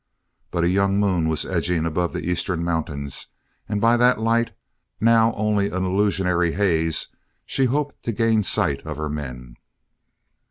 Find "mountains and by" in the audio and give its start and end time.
2.63-3.97